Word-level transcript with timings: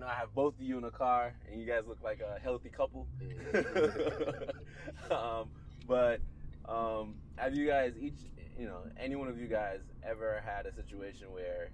know 0.00 0.06
I 0.06 0.14
have 0.14 0.34
both 0.34 0.58
of 0.58 0.62
you 0.62 0.78
in 0.78 0.84
a 0.84 0.90
car, 0.90 1.34
and 1.50 1.60
you 1.60 1.66
guys 1.66 1.82
look 1.86 2.02
like 2.02 2.20
a 2.20 2.40
healthy 2.40 2.70
couple. 2.70 3.06
um, 5.10 5.48
but 5.86 6.20
um, 6.68 7.16
have 7.36 7.54
you 7.54 7.66
guys 7.66 7.94
each, 8.00 8.20
you 8.58 8.66
know, 8.66 8.80
any 8.98 9.16
one 9.16 9.28
of 9.28 9.38
you 9.38 9.46
guys 9.46 9.80
ever 10.02 10.42
had 10.44 10.66
a 10.66 10.72
situation 10.72 11.32
where, 11.32 11.70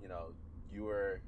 you 0.00 0.08
know, 0.08 0.34
you 0.70 0.84
were 0.84 1.20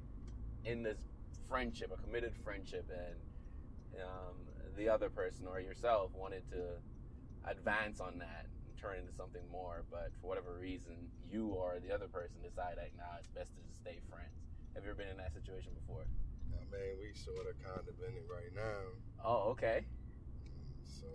in 0.65 0.83
this 0.83 0.99
friendship, 1.47 1.91
a 1.93 1.97
committed 1.97 2.33
friendship, 2.43 2.89
and 2.89 4.01
um, 4.01 4.35
the 4.77 4.89
other 4.89 5.09
person 5.09 5.47
or 5.47 5.59
yourself 5.59 6.11
wanted 6.15 6.47
to 6.49 6.79
advance 7.49 7.99
on 7.99 8.19
that 8.19 8.45
and 8.67 8.77
turn 8.77 8.97
into 8.99 9.11
something 9.11 9.41
more, 9.51 9.83
but 9.89 10.11
for 10.21 10.27
whatever 10.27 10.57
reason, 10.59 11.09
you 11.29 11.47
or 11.47 11.79
the 11.81 11.93
other 11.93 12.07
person 12.07 12.41
decide 12.43 12.77
like, 12.77 12.93
nah, 12.97 13.19
it's 13.19 13.29
best 13.35 13.53
to 13.55 13.61
just 13.67 13.79
stay 13.79 13.99
friends. 14.09 14.40
Have 14.75 14.83
you 14.83 14.89
ever 14.91 14.97
been 14.97 15.09
in 15.09 15.17
that 15.17 15.33
situation 15.33 15.71
before? 15.79 16.05
I 16.55 16.63
mean, 16.71 16.95
we 16.99 17.13
sort 17.13 17.47
of 17.47 17.55
kind 17.63 17.79
of 17.87 17.95
in 18.07 18.15
it 18.15 18.25
right 18.31 18.51
now. 18.55 18.79
Oh, 19.23 19.51
okay. 19.51 19.85
So 20.83 21.07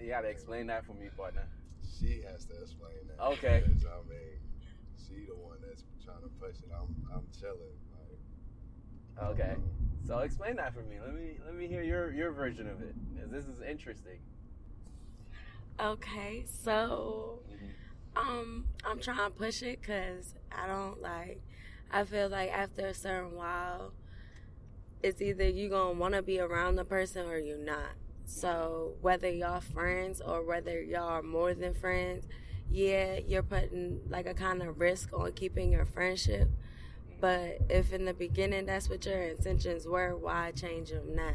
You 0.00 0.08
gotta 0.08 0.28
explain 0.28 0.66
that 0.68 0.84
for 0.86 0.94
me, 0.94 1.08
partner. 1.16 1.46
she 1.82 2.22
has 2.30 2.44
to 2.46 2.54
explain 2.62 3.06
that. 3.08 3.22
Okay. 3.22 3.62
Because, 3.66 3.84
I 3.84 4.00
mean, 4.08 4.40
she 4.96 5.26
the 5.26 5.36
one 5.36 5.58
that's 5.66 5.84
trying 6.04 6.22
to 6.22 6.28
push 6.40 6.56
it. 6.62 6.70
I'm 6.72 6.94
I'm 7.14 7.26
chilling. 7.38 7.76
Like, 9.18 9.30
Okay. 9.32 9.52
um, 9.56 9.62
So 10.06 10.18
explain 10.20 10.56
that 10.56 10.72
for 10.72 10.82
me. 10.82 10.96
Let 11.04 11.14
me 11.14 11.38
let 11.44 11.54
me 11.54 11.66
hear 11.68 11.82
your 11.82 12.12
your 12.12 12.32
version 12.32 12.66
of 12.68 12.80
it. 12.80 12.94
'cause 13.18 13.30
This 13.30 13.44
is 13.46 13.60
interesting. 13.60 14.20
Okay, 15.78 16.44
so 16.46 17.40
um, 18.16 18.66
I'm 18.84 18.98
trying 19.00 19.30
to 19.30 19.30
push 19.30 19.62
it 19.62 19.80
because 19.80 20.34
I 20.52 20.66
don't 20.66 21.00
like. 21.00 21.40
I 21.92 22.04
feel 22.04 22.28
like 22.28 22.50
after 22.50 22.86
a 22.86 22.94
certain 22.94 23.34
while, 23.34 23.92
it's 25.02 25.20
either 25.20 25.48
you 25.48 25.68
gonna 25.68 25.98
want 25.98 26.14
to 26.14 26.22
be 26.22 26.38
around 26.38 26.76
the 26.76 26.84
person 26.84 27.26
or 27.26 27.38
you're 27.38 27.58
not. 27.58 27.94
So 28.24 28.94
whether 29.00 29.28
y'all 29.28 29.60
friends 29.60 30.20
or 30.20 30.44
whether 30.44 30.80
y'all 30.80 31.08
are 31.08 31.22
more 31.22 31.52
than 31.52 31.74
friends, 31.74 32.26
yeah, 32.70 33.18
you're 33.26 33.42
putting 33.42 34.00
like 34.08 34.26
a 34.26 34.34
kind 34.34 34.62
of 34.62 34.78
risk 34.78 35.10
on 35.12 35.32
keeping 35.32 35.72
your 35.72 35.84
friendship. 35.84 36.48
But 37.20 37.58
if 37.68 37.92
in 37.92 38.04
the 38.04 38.14
beginning 38.14 38.66
that's 38.66 38.88
what 38.88 39.04
your 39.04 39.20
intentions 39.20 39.86
were, 39.86 40.16
why 40.16 40.52
change 40.52 40.90
them 40.90 41.14
now? 41.14 41.34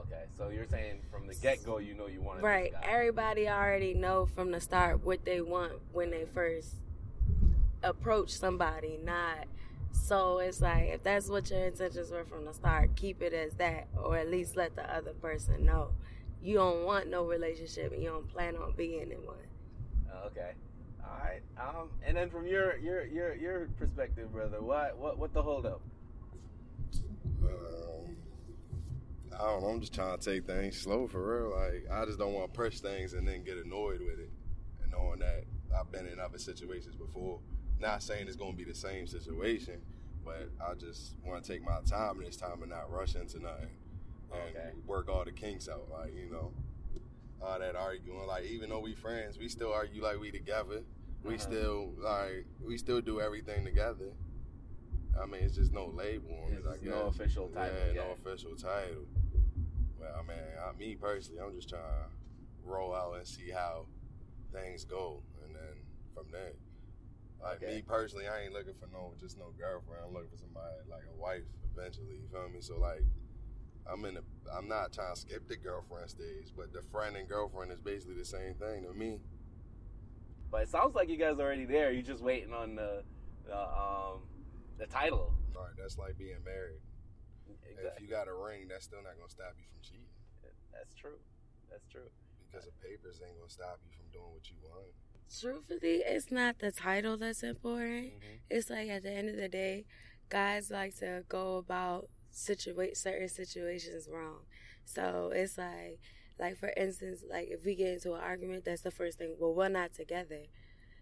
Okay. 0.00 0.24
So 0.36 0.50
you're 0.50 0.66
saying 0.66 1.00
from 1.10 1.26
the 1.26 1.34
get 1.34 1.64
go, 1.64 1.78
you 1.78 1.94
know 1.94 2.06
you 2.06 2.20
wanted 2.20 2.42
Right. 2.42 2.72
Everybody 2.82 3.48
already 3.48 3.94
know 3.94 4.26
from 4.26 4.50
the 4.50 4.60
start 4.60 5.04
what 5.04 5.24
they 5.24 5.40
want 5.40 5.72
when 5.92 6.10
they 6.10 6.26
first 6.34 6.74
approach 7.82 8.30
somebody, 8.30 8.98
not 9.02 9.46
so 9.96 10.38
it's 10.38 10.60
like 10.60 10.88
if 10.88 11.02
that's 11.02 11.28
what 11.28 11.50
your 11.50 11.66
intentions 11.66 12.10
were 12.10 12.24
from 12.24 12.44
the 12.44 12.52
start, 12.52 12.94
keep 12.96 13.22
it 13.22 13.32
as 13.32 13.54
that 13.54 13.88
or 13.96 14.16
at 14.16 14.30
least 14.30 14.56
let 14.56 14.76
the 14.76 14.94
other 14.94 15.12
person 15.14 15.64
know. 15.64 15.90
You 16.42 16.56
don't 16.56 16.84
want 16.84 17.08
no 17.08 17.24
relationship 17.24 17.92
and 17.92 18.02
you 18.02 18.10
don't 18.10 18.28
plan 18.28 18.56
on 18.56 18.74
being 18.76 19.10
in 19.10 19.18
one. 19.26 19.36
Okay. 20.26 20.52
All 21.02 21.18
right. 21.24 21.42
Um, 21.58 21.88
and 22.06 22.16
then 22.16 22.30
from 22.30 22.46
your 22.46 22.76
your 22.76 23.04
your 23.06 23.34
your 23.34 23.68
perspective, 23.78 24.32
brother, 24.32 24.60
what 24.62 24.96
what 24.98 25.18
what 25.18 25.32
the 25.32 25.42
holdup? 25.42 25.80
Um, 27.42 28.16
I 29.34 29.38
don't 29.38 29.62
know. 29.62 29.68
I'm 29.68 29.80
just 29.80 29.94
trying 29.94 30.18
to 30.18 30.24
take 30.32 30.46
things 30.46 30.78
slow 30.78 31.06
for 31.06 31.20
real. 31.20 31.56
Like 31.56 31.86
I 31.90 32.04
just 32.04 32.18
don't 32.18 32.32
want 32.32 32.52
to 32.52 32.56
push 32.56 32.80
things 32.80 33.14
and 33.14 33.26
then 33.26 33.42
get 33.44 33.56
annoyed 33.56 34.00
with 34.00 34.18
it, 34.20 34.30
and 34.82 34.92
knowing 34.92 35.20
that 35.20 35.44
I've 35.76 35.90
been 35.90 36.06
in 36.06 36.20
other 36.20 36.38
situations 36.38 36.94
before. 36.94 37.40
Not 37.80 38.02
saying 38.02 38.26
it's 38.26 38.36
gonna 38.36 38.52
be 38.54 38.64
the 38.64 38.74
same 38.74 39.06
situation, 39.06 39.80
but 40.24 40.48
I 40.66 40.74
just 40.74 41.14
want 41.24 41.44
to 41.44 41.52
take 41.52 41.62
my 41.62 41.80
time 41.86 42.20
this 42.24 42.36
time 42.36 42.62
and 42.62 42.70
not 42.70 42.90
rush 42.90 43.14
into 43.14 43.38
nothing 43.38 43.68
and 44.32 44.56
Okay. 44.56 44.70
work 44.86 45.08
all 45.08 45.24
the 45.24 45.32
kinks 45.32 45.68
out. 45.68 45.88
Like 45.90 46.14
you 46.14 46.30
know, 46.30 46.52
all 47.42 47.58
that 47.58 47.76
arguing. 47.76 48.26
Like 48.26 48.44
even 48.44 48.70
though 48.70 48.80
we 48.80 48.94
friends, 48.94 49.38
we 49.38 49.48
still 49.48 49.72
argue 49.72 50.02
like 50.02 50.18
we 50.18 50.30
together. 50.30 50.82
We 51.22 51.34
Uh-huh. 51.34 51.42
still 51.42 51.92
like 51.98 52.46
we 52.64 52.78
still 52.78 53.00
do 53.00 53.20
everything 53.20 53.64
together. 53.64 54.12
I 55.20 55.26
mean, 55.26 55.42
it's 55.42 55.56
just 55.56 55.72
no 55.72 55.86
label 55.86 56.28
on 56.46 56.52
it. 56.52 56.64
I 56.68 56.76
guess. 56.76 56.84
no 56.84 57.06
official 57.06 57.48
title 57.48 57.76
Yeah, 57.94 58.02
no 58.02 58.10
official 58.12 58.54
title. 58.56 59.06
But 59.98 60.14
I 60.14 60.22
mean, 60.22 60.38
I, 60.62 60.72
me 60.78 60.94
personally, 60.94 61.40
I'm 61.40 61.54
just 61.54 61.68
trying 61.68 61.82
to 61.82 62.10
roll 62.68 62.94
out 62.94 63.14
and 63.16 63.26
see 63.26 63.50
how 63.50 63.86
things 64.52 64.84
go, 64.84 65.22
and 65.44 65.54
then 65.54 65.76
from 66.14 66.26
there. 66.32 66.52
Like 67.42 67.62
Okay. 67.62 67.76
me 67.76 67.82
personally, 67.82 68.26
I 68.28 68.42
ain't 68.42 68.52
looking 68.52 68.74
for 68.80 68.88
no 68.92 69.14
just 69.20 69.38
no 69.38 69.52
girlfriend. 69.58 70.02
I'm 70.06 70.12
looking 70.14 70.30
for 70.30 70.38
somebody 70.38 70.74
like 70.90 71.04
a 71.10 71.14
wife 71.20 71.44
eventually. 71.72 72.16
You 72.16 72.28
feel 72.30 72.48
me? 72.48 72.60
So 72.60 72.78
like, 72.78 73.04
I'm 73.90 74.04
in 74.04 74.14
the. 74.14 74.24
I'm 74.52 74.68
not 74.68 74.92
trying 74.92 75.14
to 75.14 75.20
skip 75.20 75.46
the 75.48 75.56
girlfriend 75.56 76.10
stage, 76.10 76.52
but 76.56 76.72
the 76.72 76.82
friend 76.90 77.16
and 77.16 77.28
girlfriend 77.28 77.72
is 77.72 77.80
basically 77.80 78.14
the 78.16 78.24
same 78.24 78.54
thing 78.54 78.82
to 78.84 78.92
me. 78.92 79.20
But 80.50 80.62
it 80.62 80.68
sounds 80.68 80.94
like 80.94 81.08
you 81.08 81.16
guys 81.18 81.38
are 81.38 81.42
already 81.42 81.66
there. 81.66 81.92
You're 81.92 82.02
just 82.02 82.22
waiting 82.22 82.52
on 82.52 82.74
the 82.74 83.02
the 83.46 83.56
um 83.58 84.26
the 84.78 84.86
title. 84.86 85.34
Right? 85.54 85.72
That's 85.78 85.98
like 85.98 86.18
being 86.18 86.42
married. 86.44 86.80
Exactly. 87.62 87.90
If 87.96 88.02
you 88.02 88.08
got 88.08 88.26
a 88.28 88.34
ring, 88.34 88.66
that's 88.68 88.84
still 88.84 89.02
not 89.02 89.14
gonna 89.18 89.30
stop 89.30 89.54
you 89.58 89.66
from 89.70 89.82
cheating. 89.82 90.10
That's 90.72 90.94
true. 90.94 91.18
That's 91.70 91.86
true. 91.90 92.08
Because 92.46 92.66
the 92.66 92.74
papers 92.82 93.20
ain't 93.24 93.36
gonna 93.38 93.50
stop 93.50 93.78
you 93.84 93.90
from 93.96 94.06
doing 94.12 94.30
what 94.32 94.46
you 94.50 94.56
want. 94.62 94.92
Truthfully, 95.28 96.02
it's 96.06 96.30
not 96.30 96.58
the 96.58 96.72
title 96.72 97.16
that's 97.16 97.42
important. 97.42 98.14
Mhm. 98.14 98.40
It's 98.50 98.70
like 98.70 98.88
at 98.88 99.02
the 99.02 99.10
end 99.10 99.28
of 99.28 99.36
the 99.36 99.48
day, 99.48 99.84
guys 100.28 100.70
like 100.70 100.94
to 100.96 101.24
go 101.28 101.56
about 101.58 102.08
situate 102.30 102.96
certain 102.96 103.28
situations 103.28 104.08
wrong. 104.08 104.46
So 104.84 105.30
it's 105.34 105.58
like, 105.58 106.00
like 106.38 106.56
for 106.56 106.70
instance, 106.76 107.22
like 107.28 107.48
if 107.48 107.64
we 107.64 107.74
get 107.74 107.94
into 107.94 108.14
an 108.14 108.20
argument, 108.20 108.64
that's 108.64 108.82
the 108.82 108.90
first 108.90 109.18
thing. 109.18 109.36
Well, 109.38 109.54
we're 109.54 109.68
not 109.68 109.92
together. 109.94 110.46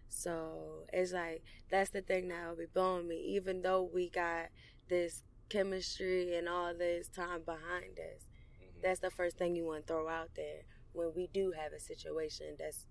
So 0.09 0.85
it's 0.93 1.11
like 1.13 1.43
that's 1.69 1.89
the 1.91 2.01
thing 2.01 2.27
that 2.29 2.47
will 2.49 2.55
be 2.57 2.65
blowing 2.65 3.07
me. 3.07 3.17
Even 3.35 3.61
though 3.61 3.83
we 3.83 4.09
got 4.09 4.47
this 4.87 5.23
chemistry 5.49 6.35
and 6.35 6.47
all 6.49 6.73
this 6.73 7.07
time 7.07 7.43
behind 7.43 7.99
us, 7.99 8.27
Mhm. 8.61 8.81
that's 8.81 8.99
the 8.99 9.11
first 9.11 9.37
thing 9.37 9.55
you 9.55 9.65
want 9.65 9.87
to 9.87 9.93
throw 9.93 10.07
out 10.07 10.33
there 10.35 10.63
when 10.93 11.13
we 11.13 11.27
do 11.27 11.51
have 11.51 11.73
a 11.73 11.79
situation 11.79 12.55
that's 12.57 12.85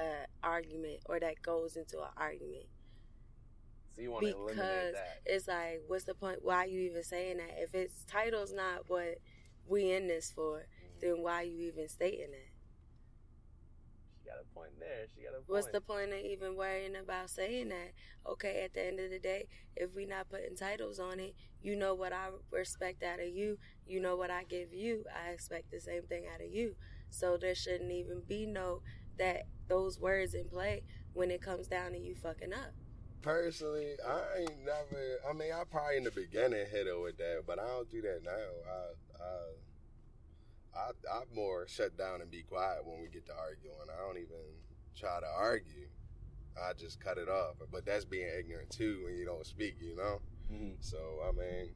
a 0.00 0.26
argument 0.42 1.00
or 1.06 1.20
that 1.20 1.42
goes 1.42 1.76
into 1.76 1.98
an 2.00 2.08
argument 2.16 2.66
So 3.94 4.02
you 4.02 4.10
want 4.10 4.24
to 4.26 4.30
eliminate 4.32 4.56
because 4.56 4.94
that. 4.94 5.20
it's 5.26 5.48
like 5.48 5.82
what's 5.88 6.04
the 6.04 6.14
point 6.14 6.40
why 6.42 6.56
are 6.64 6.66
you 6.66 6.80
even 6.90 7.02
saying 7.04 7.38
that 7.38 7.50
if 7.58 7.74
its 7.74 8.04
title's 8.06 8.52
not 8.52 8.88
what 8.88 9.18
we 9.68 9.92
in 9.92 10.08
this 10.08 10.32
for 10.32 10.58
Mhm. 10.60 11.00
then 11.00 11.22
why 11.22 11.42
are 11.42 11.44
you 11.44 11.68
even 11.68 11.88
stating 11.88 12.30
that 12.30 12.50
She 14.22 14.28
got 14.28 14.38
a 14.40 14.54
point 14.54 14.78
there. 14.78 15.06
She 15.14 15.22
got 15.22 15.30
a 15.30 15.36
point. 15.36 15.48
what's 15.48 15.66
the 15.68 15.80
point 15.80 16.12
of 16.12 16.18
even 16.20 16.56
worrying 16.56 16.96
about 16.96 17.30
saying 17.30 17.68
that 17.70 17.92
okay 18.26 18.62
at 18.64 18.74
the 18.74 18.82
end 18.86 19.00
of 19.00 19.10
the 19.10 19.18
day 19.18 19.46
if 19.76 19.94
we 19.94 20.06
not 20.06 20.28
putting 20.28 20.56
titles 20.56 20.98
on 20.98 21.18
it 21.20 21.34
you 21.62 21.74
know 21.76 21.94
what 21.94 22.12
i 22.12 22.28
respect 22.50 23.02
out 23.02 23.18
of 23.20 23.28
you 23.28 23.58
you 23.86 24.00
know 24.00 24.16
what 24.16 24.30
i 24.30 24.44
give 24.44 24.72
you 24.72 25.04
i 25.24 25.30
expect 25.30 25.70
the 25.70 25.80
same 25.80 26.02
thing 26.02 26.24
out 26.32 26.40
of 26.40 26.50
you 26.52 26.74
so 27.10 27.36
there 27.36 27.54
shouldn't 27.54 27.90
even 27.90 28.20
be 28.20 28.46
no 28.46 28.82
that 29.20 29.46
those 29.68 30.00
words 30.00 30.34
in 30.34 30.44
play 30.48 30.82
when 31.14 31.30
it 31.30 31.40
comes 31.40 31.68
down 31.68 31.92
to 31.92 31.98
you 31.98 32.14
fucking 32.16 32.52
up 32.52 32.72
Personally, 33.22 33.96
I 34.08 34.40
ain't 34.40 34.64
never. 34.64 35.18
I 35.28 35.34
mean, 35.34 35.52
I 35.52 35.62
probably 35.70 35.98
in 35.98 36.04
the 36.04 36.10
beginning 36.10 36.64
hit 36.70 36.86
her 36.86 36.98
with 36.98 37.18
that, 37.18 37.42
but 37.46 37.58
I 37.58 37.66
don't 37.66 37.90
do 37.90 38.00
that 38.00 38.22
now. 38.24 38.30
I, 38.32 39.28
I, 40.78 40.80
I, 40.80 41.18
I 41.18 41.22
more 41.34 41.68
shut 41.68 41.98
down 41.98 42.22
and 42.22 42.30
be 42.30 42.42
quiet 42.42 42.78
when 42.86 43.02
we 43.02 43.08
get 43.08 43.26
to 43.26 43.32
arguing. 43.34 43.76
I 43.92 44.06
don't 44.06 44.16
even 44.16 44.40
try 44.96 45.20
to 45.20 45.26
argue. 45.36 45.88
I 46.56 46.72
just 46.72 46.98
cut 46.98 47.18
it 47.18 47.28
off. 47.28 47.56
But 47.70 47.84
that's 47.84 48.06
being 48.06 48.26
ignorant 48.38 48.70
too 48.70 49.02
when 49.04 49.14
you 49.14 49.26
don't 49.26 49.44
speak, 49.44 49.76
you 49.82 49.96
know. 49.96 50.22
Mhm. 50.50 50.76
So 50.80 51.20
I 51.28 51.32
mean, 51.32 51.74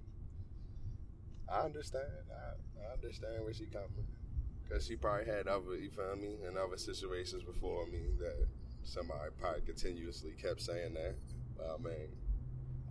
I 1.53 1.61
understand. 1.61 2.07
I, 2.33 2.87
I 2.89 2.93
understand 2.95 3.45
where 3.45 3.53
she 3.53 3.67
coming. 3.67 4.09
Cause 4.71 4.87
she 4.87 4.97
probably 4.97 5.27
had 5.27 5.47
other, 5.47 5.77
you 5.77 5.91
feel 5.91 6.17
me, 6.17 6.37
and 6.47 6.57
other 6.57 6.77
situations 6.79 7.43
before 7.43 7.87
me 7.87 8.01
that 8.19 8.47
somebody 8.83 9.31
probably 9.39 9.61
continuously 9.63 10.33
kept 10.33 10.61
saying 10.61 10.95
that. 10.95 11.15
But 11.57 11.67
I 11.75 11.83
mean, 11.83 12.09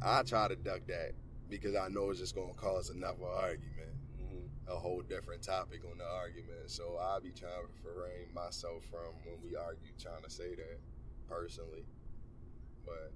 I 0.01 0.23
try 0.23 0.47
to 0.47 0.55
duck 0.55 0.81
that 0.87 1.13
because 1.49 1.75
I 1.75 1.87
know 1.89 2.09
it's 2.09 2.19
just 2.19 2.35
gonna 2.35 2.53
cause 2.53 2.89
another 2.89 3.25
argument, 3.25 3.95
Mhm. 4.19 4.49
a 4.67 4.75
whole 4.77 5.01
different 5.01 5.41
topic 5.43 5.83
on 5.85 5.97
the 5.97 6.05
argument. 6.05 6.69
So 6.69 6.97
I 6.97 7.19
be 7.19 7.31
trying 7.31 7.65
to 7.65 7.69
refrain 7.83 8.33
myself 8.33 8.83
from 8.85 9.13
when 9.25 9.41
we 9.41 9.55
argue, 9.55 9.91
trying 9.99 10.23
to 10.23 10.29
say 10.29 10.55
that 10.55 10.79
personally. 11.27 11.85
But 12.85 13.13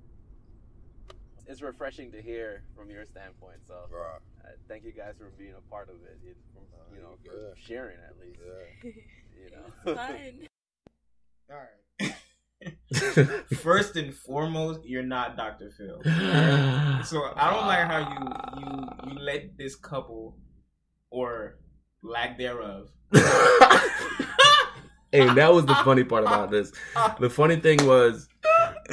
It's 1.48 1.62
refreshing 1.62 2.12
to 2.12 2.22
hear 2.22 2.64
from 2.76 2.90
your 2.90 3.06
standpoint. 3.06 3.60
So 3.66 3.76
right, 3.90 4.20
uh, 4.44 4.50
thank 4.68 4.84
you 4.84 4.92
guys 4.92 5.14
for 5.18 5.32
being 5.38 5.54
a 5.58 5.62
part 5.70 5.90
of 5.90 5.96
it. 6.04 6.20
it 6.26 6.36
from, 6.54 6.64
Uh, 6.74 6.96
you 6.96 7.02
know, 7.02 7.18
for 7.26 7.32
good. 7.32 7.54
sharing 7.66 7.98
at 8.08 8.18
least. 8.20 8.40
yeah. 8.46 8.92
You 9.38 9.52
know. 9.52 9.68
It's 9.86 10.02
fun. 10.02 10.48
All 11.52 11.58
right. 11.58 13.48
First 13.60 13.96
and 13.96 14.14
foremost, 14.14 14.84
you're 14.84 15.04
not 15.04 15.38
Dr. 15.38 15.70
Phil. 15.70 16.02
So 17.04 17.32
I 17.36 17.52
don't 17.54 17.68
like 17.68 17.86
how 17.88 18.00
you 18.12 18.20
you 18.62 19.14
you 19.14 19.20
let 19.20 19.56
this 19.58 19.76
couple 19.76 20.38
or 21.12 21.60
lack 22.02 22.38
thereof. 22.40 22.90
hey, 25.12 25.34
that 25.36 25.54
was 25.54 25.66
the 25.68 25.76
funny 25.86 26.04
part 26.04 26.24
about 26.24 26.50
this. 26.52 26.72
The 27.20 27.30
funny 27.30 27.58
thing 27.58 27.86
was 27.86 28.28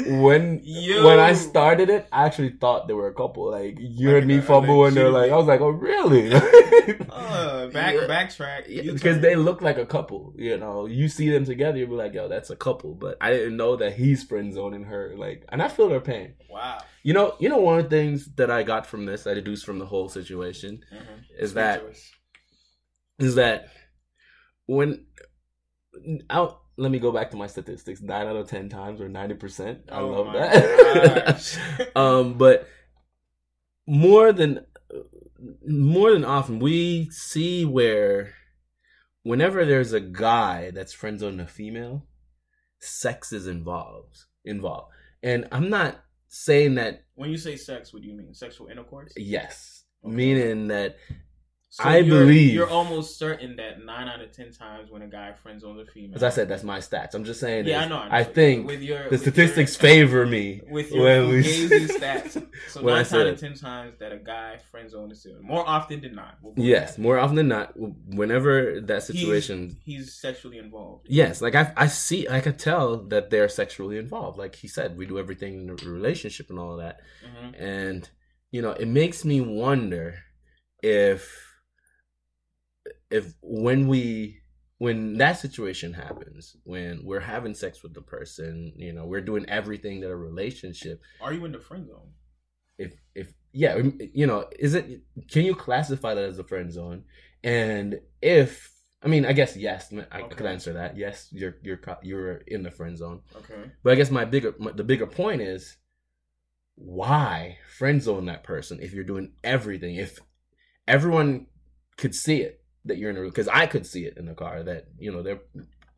when 0.06 0.61
Yo. 0.64 1.05
when 1.06 1.19
I 1.20 1.35
started 1.35 1.88
it, 1.91 2.06
I 2.12 2.26
actually 2.26 2.50
thought 2.50 2.88
they 2.88 2.94
were 2.94 3.08
a 3.08 3.14
couple. 3.14 3.50
Like 3.50 3.76
you 3.79 4.06
Like 4.08 4.14
heard 4.14 4.26
me 4.26 4.38
a 4.38 4.43
fumble, 4.43 4.85
and 4.87 4.96
they're 4.96 5.11
like, 5.11 5.31
I 5.31 5.37
was 5.37 5.46
like, 5.46 5.61
oh 5.61 5.69
really? 5.70 6.32
Uh, 7.11 7.69
back 7.69 7.94
backtrack. 7.94 8.67
Because 8.93 9.20
they 9.20 9.37
look 9.37 9.62
like 9.62 9.79
a 9.79 9.87
couple. 9.87 10.35
You 10.37 10.58
know, 10.58 10.85
you 10.87 11.08
see 11.08 11.31
them 11.31 11.44
together, 11.46 11.79
you'll 11.79 11.88
be 11.88 11.94
like, 11.94 12.12
yo, 12.12 12.29
that's 12.29 12.50
a 12.50 12.56
couple. 12.56 12.94
But 12.94 13.17
I 13.20 13.31
didn't 13.31 13.56
know 13.56 13.76
that 13.76 13.94
he's 13.94 14.23
friend 14.23 14.52
zoning 14.52 14.85
her. 14.85 15.14
Like, 15.17 15.44
and 15.49 15.62
I 15.62 15.69
feel 15.69 15.88
her 15.88 16.00
pain. 16.00 16.35
wow. 16.50 16.81
You 17.02 17.14
know, 17.14 17.35
you 17.38 17.49
know, 17.49 17.58
one 17.58 17.79
of 17.79 17.85
the 17.88 17.96
things 17.96 18.26
that 18.37 18.50
I 18.50 18.62
got 18.64 18.85
from 18.87 19.06
this, 19.06 19.26
I 19.26 19.32
deduced 19.35 19.64
from 19.64 19.79
the 19.79 19.87
whole 19.87 20.08
situation, 20.11 20.85
Mhm. 20.93 21.25
is 21.38 21.55
that 21.55 21.81
Speechless. 21.81 23.35
that 23.37 23.69
when 24.67 25.06
out 26.29 26.61
let 26.76 26.91
me 26.91 26.99
go 26.99 27.12
back 27.12 27.31
to 27.31 27.37
my 27.37 27.47
statistics 27.47 28.00
nine 28.00 28.26
out 28.26 28.37
of 28.37 28.49
ten 28.49 28.69
times 28.69 29.00
or 29.00 29.09
90% 29.09 29.81
i 29.91 30.00
Oh 30.00 30.09
love 30.09 30.32
that 30.32 31.91
um 31.97 32.35
but 32.35 32.69
more 33.87 34.32
than 34.32 34.65
more 35.67 36.12
than 36.12 36.25
often 36.25 36.59
we 36.59 37.09
see 37.11 37.65
where 37.65 38.35
whenever 39.23 39.65
there's 39.65 39.93
a 39.93 40.00
guy 40.00 40.71
that's 40.71 40.93
friends 40.93 41.23
on 41.23 41.38
a 41.41 41.47
female 41.47 42.06
sex 42.79 43.32
is 43.32 43.47
involved 43.47 44.25
involved 44.44 44.93
and 45.23 45.47
i'm 45.53 45.70
not 45.70 46.03
saying 46.29 46.75
that 46.75 47.05
when 47.15 47.31
you 47.31 47.38
say 47.38 47.56
sex, 47.56 47.93
what 47.93 48.03
do 48.03 48.09
you 48.09 48.15
mean? 48.15 48.35
Sexual 48.35 48.67
intercourse? 48.69 49.12
yes 49.17 49.85
Okay. 50.05 50.15
meaning 50.15 50.67
that 50.69 50.97
So 51.76 51.82
I 51.82 51.97
you're- 51.99 52.21
believe- 52.21 52.55
you're 52.55 52.71
almost 52.71 53.19
certain 53.19 53.56
that 53.56 53.85
nine 53.85 54.06
out 54.06 54.21
of 54.21 54.31
ten 54.31 54.53
times 54.53 54.93
when 54.93 55.03
a 55.03 55.09
guy 55.09 55.32
friends 55.32 55.65
on 55.65 55.81
a 55.81 55.85
female. 55.85 56.15
as 56.15 56.23
i 56.23 56.29
said 56.29 56.49
that's 56.49 56.62
my 56.62 56.79
stats 56.79 57.15
i'm 57.15 57.25
just 57.25 57.41
saying 57.41 57.67
yeah, 57.67 57.82
I 57.82 57.88
know. 57.88 57.97
I, 57.97 58.09
know. 58.09 58.15
I 58.15 58.23
think 58.23 58.69
with 58.69 58.81
your 58.81 59.11
the 59.11 59.19
statistics 59.19 59.75
your, 59.75 59.81
favor 59.91 60.25
me 60.25 60.61
with 60.71 60.93
your 60.93 61.05
we 61.05 61.43
stats. 61.99 62.32
So 62.69 62.81
nine 62.82 63.12
out 63.12 63.26
of 63.26 63.41
ten 63.41 63.55
times 63.55 63.99
that 63.99 64.12
a 64.12 64.19
guy 64.19 64.59
friends 64.71 64.94
on 64.94 65.11
a 65.11 65.17
female, 65.17 65.43
more 65.43 65.69
often 65.69 66.00
than 66.00 66.15
not. 66.15 66.38
we'll 66.43 66.55
Yes, 66.56 66.97
more 66.97 67.19
often 67.19 67.35
than 67.35 67.49
not, 67.49 67.73
whenever 67.77 68.81
that 68.82 69.03
situation. 69.03 69.77
he's, 69.85 70.15
sexually 70.15 70.59
involved. 70.59 71.06
Yes, 71.11 71.43
like 71.43 71.56
I, 71.56 71.73
I 71.77 71.88
see, 71.88 72.29
I 72.29 72.38
could 72.41 72.59
tell 72.61 72.99
that 73.09 73.31
they're 73.31 73.49
sexually 73.49 73.99
involved. 73.99 74.38
Like 74.38 74.55
he 74.55 74.69
said, 74.69 74.97
we 74.97 75.06
do 75.06 75.19
everything 75.19 75.55
in 75.55 75.67
the 75.67 75.75
relationship 75.91 76.50
and 76.50 76.59
all 76.61 76.73
of 76.75 76.79
that, 76.85 77.00
hmm 77.25 77.50
and 77.59 78.09
you 78.53 78.62
know, 78.62 78.70
it 78.70 78.87
makes 78.87 79.25
me 79.25 79.41
wonder 79.41 80.15
if, 80.82 81.54
if 83.11 83.35
when 83.43 83.87
we, 83.89 84.41
when 84.79 85.19
that 85.19 85.39
situation 85.39 85.93
happens, 85.93 86.56
when 86.65 87.01
we're 87.05 87.21
having 87.21 87.55
sex 87.55 87.83
with 87.83 87.95
the 87.95 88.03
person, 88.03 88.73
you 88.77 88.93
know, 88.93 89.06
we're 89.06 89.21
doing 89.21 89.45
everything 89.49 90.01
that 90.01 90.11
a 90.11 90.17
relationship. 90.17 91.01
Are 91.21 91.33
you 91.33 91.45
in 91.45 91.53
the 91.53 91.61
friend 91.61 91.87
zone? 91.87 92.11
if 92.77 92.93
if 93.15 93.33
yeah 93.53 93.77
you 94.12 94.27
know 94.27 94.49
is 94.59 94.75
it 94.75 95.01
can 95.31 95.45
you 95.45 95.55
classify 95.55 96.12
that 96.12 96.25
as 96.25 96.41
a 96.41 96.43
friend 96.43 96.73
zone 96.73 97.05
and 97.45 98.01
if 98.21 98.73
i 99.01 99.06
mean 99.06 99.25
i 99.25 99.33
guess 99.33 99.56
yes 99.56 99.93
i 100.11 100.23
Okay. 100.23 100.35
could 100.35 100.47
answer 100.47 100.73
that 100.73 100.97
yes 100.97 101.29
you're 101.31 101.55
you're 101.62 101.79
you're 102.03 102.39
in 102.49 102.65
the 102.65 102.71
friend 102.73 102.99
zone 102.99 103.21
Okay. 103.37 103.71
but 103.85 103.93
i 103.93 103.95
guess 103.95 104.11
my 104.11 104.25
bigger 104.25 104.56
my, 104.59 104.73
the 104.73 104.83
bigger 104.83 105.06
point 105.06 105.41
is 105.41 105.77
why 106.75 107.59
friend 107.79 108.03
zone 108.03 108.27
that 108.27 108.43
person 108.43 108.81
if 108.81 108.93
you're 108.93 109.05
doing 109.05 109.33
everything 109.45 109.95
if 109.95 110.19
everyone 110.89 111.47
could 111.97 112.12
see 112.15 112.41
it 112.41 112.64
that 112.85 112.99
you're 112.99 113.11
in 113.11 113.17
a 113.17 113.23
because 113.23 113.49
i 113.49 113.67
could 113.67 113.87
see 113.87 114.05
it 114.05 114.17
in 114.17 114.27
the 114.27 114.35
car 114.35 114.63
that 114.63 114.87
you 114.99 115.11
know 115.13 115.23
they're 115.23 115.41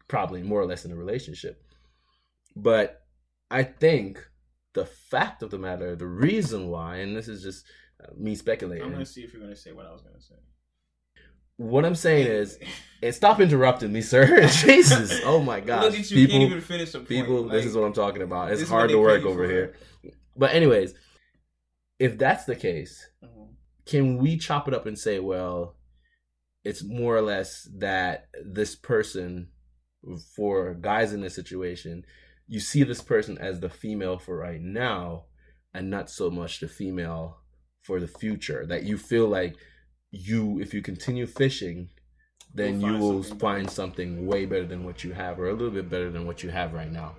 probably 0.09 0.43
more 0.43 0.61
or 0.61 0.67
less 0.67 0.85
in 0.85 0.93
a 0.93 0.97
relationship. 0.97 1.63
But 2.55 3.03
i 3.51 3.63
think 3.63 4.25
the 4.73 4.87
fact 4.87 5.43
of 5.43 5.51
the 5.51 5.59
matter 5.59 5.97
the 5.97 6.07
reason 6.07 6.69
why 6.69 6.97
and 6.97 7.17
this 7.17 7.29
is 7.29 7.43
just 7.43 7.65
uh, 8.03 8.09
me 8.17 8.35
speculating. 8.35 8.85
I'm 8.85 8.93
gonna 8.93 9.07
see 9.07 9.23
if 9.23 9.33
you're 9.33 9.43
gonna 9.43 9.57
say 9.57 9.73
what 9.73 9.87
I 9.87 9.93
was 9.93 10.03
gonna 10.03 10.21
say. 10.21 10.35
what 11.57 11.85
i'm 11.87 11.95
saying 11.95 12.27
is 12.27 12.59
and 13.03 13.15
stop 13.15 13.41
interrupting 13.41 13.93
me 13.93 14.03
sir. 14.03 14.47
Jesus. 14.49 15.21
Oh 15.25 15.41
my 15.43 15.61
God, 15.61 15.83
Look 15.91 15.95
at 16.01 16.11
you, 16.11 16.17
people 16.27 16.39
can't 16.41 16.51
even 16.51 16.61
finish 16.63 16.91
a 16.95 16.99
point. 16.99 17.09
people 17.09 17.49
this 17.49 17.65
is 17.65 17.75
what 17.75 17.85
i'm 17.85 17.93
talking 17.95 18.23
about. 18.23 18.53
It's 18.53 18.69
hard 18.69 18.91
to 18.91 18.99
work 19.01 19.25
over 19.25 19.45
here. 19.45 19.75
but 20.37 20.53
anyways 20.55 20.95
if 21.99 22.19
that's 22.19 22.45
the 22.45 22.55
case 22.57 23.09
Mhm. 23.25 23.49
can 23.87 24.19
we 24.19 24.37
chop 24.37 24.69
it 24.69 24.75
up 24.75 24.85
and 24.87 24.99
say 24.99 25.19
well 25.19 25.75
it's 26.67 26.83
more 26.83 27.17
or 27.17 27.23
less 27.23 27.69
that 27.79 28.27
this 28.45 28.75
person 28.75 29.49
for 30.35 30.75
guys 30.75 31.13
in 31.13 31.21
this 31.21 31.35
situation 31.35 32.05
you 32.49 32.61
see 32.61 32.83
this 32.83 33.01
person 33.01 33.39
as 33.39 33.61
the 33.61 33.69
female 33.69 34.19
for 34.19 34.37
right 34.37 34.61
now 34.61 35.25
and 35.75 35.91
not 35.91 36.11
so 36.11 36.31
much 36.31 36.61
the 36.61 36.69
female 36.69 37.39
for 37.83 38.01
the 38.01 38.09
future 38.09 38.67
that 38.67 38.83
you 38.85 38.97
feel 38.97 39.29
like 39.29 39.57
you 40.11 40.61
if 40.61 40.75
you 40.75 40.83
continue 40.83 41.27
fishing 41.27 41.89
then 42.55 42.81
You'll 42.81 42.93
you 42.93 42.99
will 42.99 43.23
something. 43.23 43.39
find 43.39 43.71
something 43.71 44.27
way 44.27 44.47
better 44.47 44.67
than 44.67 44.85
what 44.85 45.05
you 45.05 45.13
have 45.13 45.39
or 45.39 45.49
a 45.49 45.53
little 45.53 45.71
bit 45.71 45.91
better 45.91 46.11
than 46.11 46.27
what 46.27 46.43
you 46.43 46.51
have 46.51 46.73
right 46.73 46.91
now. 46.91 47.15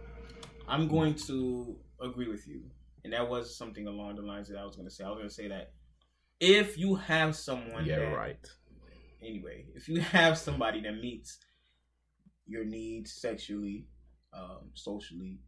I'm 0.67 0.87
going 0.87 1.13
to 1.27 1.75
agree 2.01 2.27
with 2.27 2.47
you, 2.47 2.61
and 3.03 3.13
that 3.13 3.29
was 3.29 3.55
something 3.55 3.87
along 3.87 4.15
the 4.15 4.23
lines 4.23 4.49
that 4.49 4.57
I 4.57 4.65
was 4.65 4.75
gonna 4.75 4.89
say. 4.89 5.03
I 5.03 5.09
was 5.09 5.17
gonna 5.19 5.29
say 5.29 5.47
that 5.49 5.73
if 6.39 6.77
you 6.77 6.95
have 6.95 7.35
someone, 7.35 7.85
yeah 7.85 8.11
right 8.13 8.39
Anyway, 9.21 9.65
if 9.75 9.87
you 9.89 9.99
have 10.01 10.37
somebody 10.37 10.81
that 10.81 10.93
meets 11.01 11.37
your 12.45 12.63
needs 12.65 13.11
sexually, 13.13 13.87
um, 14.33 14.69
socially, 14.73 15.39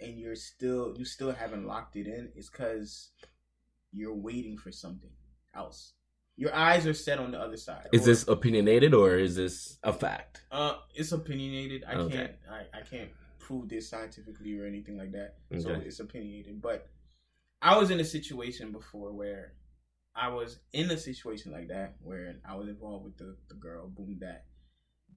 and 0.00 0.18
you're 0.18 0.36
still 0.36 0.94
you 0.96 1.04
still 1.04 1.32
haven't 1.32 1.66
locked 1.66 1.96
it 1.96 2.06
in, 2.06 2.30
it's 2.34 2.48
because 2.48 3.10
you're 3.92 4.14
waiting 4.14 4.56
for 4.56 4.72
something 4.72 5.10
else. 5.54 5.92
Your 6.36 6.54
eyes 6.54 6.86
are 6.86 6.94
set 6.94 7.18
on 7.18 7.32
the 7.32 7.38
other 7.38 7.56
side. 7.58 7.88
is 7.92 8.02
Or- 8.02 8.04
this 8.06 8.26
opinionated 8.28 8.94
or 8.94 9.16
is 9.16 9.36
this 9.36 9.78
a 9.82 9.92
fact 9.92 10.44
Uh, 10.50 10.76
it's 10.94 11.12
opinionated. 11.12 11.84
I 11.86 11.94
Okay. 11.96 12.16
can't. 12.16 12.32
I, 12.50 12.78
I 12.78 12.82
can't 12.82 13.10
prove 13.38 13.68
this 13.68 13.88
scientifically 13.90 14.56
or 14.58 14.64
anything 14.64 14.96
like 14.96 15.12
that. 15.12 15.36
So 15.58 15.70
it's 15.72 16.00
opinionated. 16.00 16.62
But 16.62 16.88
I 17.60 17.76
was 17.76 17.90
in 17.90 18.00
a 18.00 18.04
situation 18.04 18.72
before 18.72 19.12
where 19.12 19.52
I 20.20 20.28
was 20.28 20.60
in 20.74 20.90
a 20.90 20.98
situation 20.98 21.50
like 21.50 21.68
that 21.68 21.94
where 22.02 22.36
I 22.46 22.54
was 22.54 22.68
involved 22.68 23.04
with 23.04 23.16
the, 23.16 23.36
the 23.48 23.54
girl, 23.54 23.88
boom 23.88 24.18
that 24.20 24.44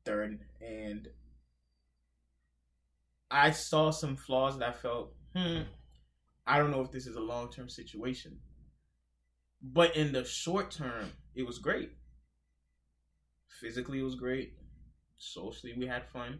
third, 0.06 0.40
and 0.62 1.10
I 3.30 3.52
saw 3.52 3.92
some 3.92 4.16
flaws 4.16 4.58
that 4.58 4.70
I 4.70 4.72
felt, 4.72 5.14
hmm, 5.36 5.64
I 6.48 6.58
don't 6.58 6.72
know 6.72 6.82
if 6.82 6.92
this 6.92 7.06
is 7.06 7.18
a 7.18 7.22
long 7.22 7.52
term 7.52 7.68
situation. 7.68 8.40
But 9.62 9.98
in 9.98 10.14
the 10.14 10.24
short 10.24 10.72
term, 10.72 11.12
it 11.36 11.46
was 11.46 11.58
great. 11.58 11.92
Physically, 13.62 14.00
it 14.00 14.04
was 14.04 14.16
great. 14.16 14.54
Socially, 15.18 15.74
we 15.78 15.86
had 15.86 16.08
fun. 16.08 16.40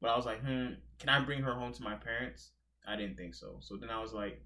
But 0.00 0.10
I 0.10 0.16
was 0.16 0.26
like, 0.26 0.40
hmm, 0.40 0.74
can 0.98 1.08
I 1.08 1.20
bring 1.24 1.42
her 1.42 1.54
home 1.54 1.72
to 1.72 1.82
my 1.82 1.94
parents? 1.94 2.50
I 2.86 2.96
didn't 2.96 3.16
think 3.16 3.34
so. 3.34 3.58
So 3.60 3.76
then 3.76 3.90
I 3.90 4.00
was 4.00 4.12
like, 4.12 4.42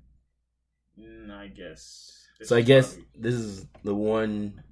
mm, 0.98 1.30
I 1.30 1.48
guess. 1.48 2.26
this 2.38 2.48
So 2.48 2.56
I 2.56 2.62
guess 2.62 2.94
probably- 2.94 3.08
this 3.20 3.34
is 3.34 3.66
the 3.84 3.94
one 3.94 4.62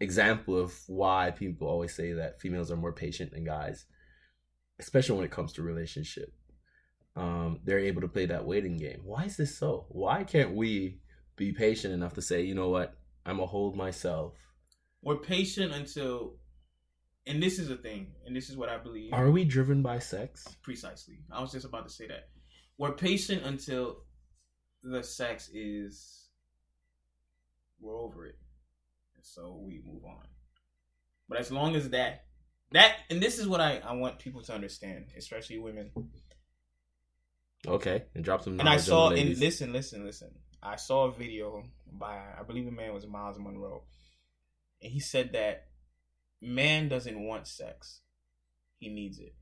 example 0.00 0.56
of 0.58 0.74
why 0.86 1.30
people 1.32 1.68
always 1.68 1.94
say 1.94 2.12
that 2.14 2.40
females 2.40 2.70
are 2.70 2.76
more 2.76 2.92
patient 2.92 3.32
than 3.32 3.44
guys, 3.44 3.84
especially 4.78 5.16
when 5.16 5.24
it 5.24 5.30
comes 5.30 5.52
to 5.54 5.62
relationship. 5.62 6.32
Um, 7.16 7.60
they're 7.64 7.80
able 7.80 8.02
to 8.02 8.08
play 8.08 8.26
that 8.26 8.44
waiting 8.44 8.76
game. 8.76 9.00
Why 9.02 9.24
is 9.24 9.36
this 9.36 9.58
so? 9.58 9.86
Why 9.88 10.22
can't 10.22 10.54
we 10.54 11.00
be 11.36 11.52
patient 11.52 11.92
enough 11.94 12.14
to 12.14 12.22
say, 12.22 12.42
you 12.42 12.54
know 12.54 12.68
what, 12.68 12.94
I'm 13.26 13.36
gonna 13.36 13.46
hold 13.46 13.76
myself? 13.76 14.34
we're 15.00 15.16
patient 15.16 15.72
until, 15.72 16.34
and 17.24 17.40
this 17.40 17.60
is 17.60 17.70
a 17.70 17.76
thing, 17.76 18.08
and 18.26 18.34
this 18.34 18.50
is 18.50 18.56
what 18.56 18.68
I 18.68 18.78
believe. 18.78 19.12
Are 19.12 19.30
we 19.30 19.44
driven 19.44 19.80
by 19.80 20.00
sex? 20.00 20.44
Precisely. 20.62 21.20
I 21.30 21.40
was 21.40 21.52
just 21.52 21.64
about 21.64 21.86
to 21.86 21.92
say 21.92 22.08
that. 22.08 22.28
We're 22.78 22.92
patient 22.92 23.44
until 23.44 24.02
the 24.82 25.02
sex 25.02 25.50
is 25.52 26.28
we're 27.80 27.96
over 27.96 28.26
it. 28.26 28.38
And 29.16 29.24
so 29.24 29.60
we 29.60 29.82
move 29.84 30.04
on. 30.04 30.26
But 31.28 31.38
as 31.38 31.50
long 31.50 31.76
as 31.76 31.90
that 31.90 32.24
that 32.72 32.96
and 33.10 33.22
this 33.22 33.38
is 33.38 33.46
what 33.46 33.60
I, 33.60 33.80
I 33.84 33.92
want 33.92 34.18
people 34.18 34.42
to 34.42 34.54
understand, 34.54 35.06
especially 35.16 35.58
women. 35.58 35.90
Okay, 37.66 38.04
and 38.14 38.24
drop 38.24 38.42
some. 38.42 38.60
And 38.60 38.68
I 38.68 38.76
saw 38.76 39.10
and 39.10 39.38
listen, 39.38 39.72
listen, 39.72 40.04
listen. 40.04 40.30
I 40.62 40.76
saw 40.76 41.06
a 41.06 41.12
video 41.12 41.64
by 41.92 42.20
I 42.38 42.42
believe 42.42 42.64
the 42.64 42.72
man 42.72 42.94
was 42.94 43.06
Myles 43.06 43.38
Munroe. 43.38 43.84
And 44.82 44.92
he 44.92 45.00
said 45.00 45.32
that 45.32 45.66
man 46.40 46.88
doesn't 46.88 47.20
want 47.20 47.46
sex. 47.46 48.00
He 48.78 48.88
needs 48.88 49.18
it. 49.18 49.34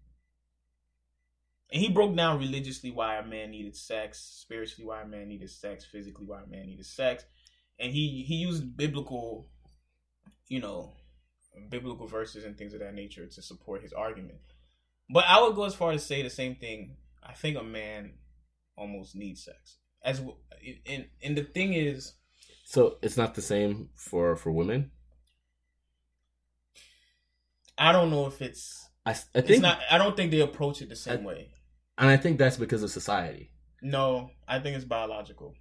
And 1.72 1.82
he 1.82 1.88
broke 1.90 2.14
down 2.16 2.38
religiously 2.38 2.90
why 2.90 3.16
a 3.16 3.26
man 3.26 3.50
needed 3.50 3.74
sex, 3.76 4.18
spiritually 4.40 4.86
why 4.86 5.02
a 5.02 5.06
man 5.06 5.28
needed 5.28 5.50
sex, 5.50 5.84
physically 5.84 6.24
why 6.26 6.42
a 6.42 6.46
man 6.46 6.66
needed 6.66 6.86
sex, 6.86 7.24
and 7.78 7.92
he 7.92 8.24
he 8.26 8.36
used 8.36 8.76
biblical, 8.76 9.48
you 10.48 10.60
know, 10.60 10.94
biblical 11.70 12.06
verses 12.06 12.44
and 12.44 12.56
things 12.56 12.72
of 12.74 12.80
that 12.80 12.94
nature 12.94 13.26
to 13.26 13.42
support 13.42 13.82
his 13.82 13.92
argument. 13.92 14.38
But 15.10 15.24
I 15.26 15.40
would 15.42 15.54
go 15.54 15.64
as 15.64 15.74
far 15.74 15.92
as 15.92 16.04
say 16.04 16.22
the 16.22 16.30
same 16.30 16.56
thing. 16.56 16.96
I 17.22 17.32
think 17.32 17.56
a 17.58 17.62
man 17.62 18.14
almost 18.76 19.16
needs 19.16 19.44
sex. 19.44 19.76
As 20.02 20.20
and 20.86 21.06
and 21.22 21.36
the 21.36 21.42
thing 21.44 21.72
is, 21.74 22.12
So 22.64 22.98
it's 23.02 23.16
not 23.16 23.34
the 23.34 23.42
same 23.42 23.88
for 23.96 24.36
for 24.36 24.52
women. 24.52 24.90
I 27.78 27.92
don't 27.92 28.10
know 28.10 28.26
if 28.26 28.40
it's 28.40 28.88
I, 29.04 29.10
I 29.10 29.14
it's 29.34 29.48
think, 29.48 29.62
not. 29.62 29.80
I 29.90 29.98
don't 29.98 30.16
think 30.16 30.30
they 30.30 30.40
approach 30.40 30.80
it 30.82 30.88
the 30.88 30.96
same 30.96 31.20
I- 31.20 31.26
way. 31.26 31.48
And 31.98 32.08
I 32.08 32.16
think 32.16 32.38
that's 32.38 32.56
because 32.56 32.82
of 32.82 32.90
society. 32.90 33.50
No, 33.82 34.30
I 34.48 34.58
think 34.58 34.76
it's 34.76 34.84
biological. 34.84 35.54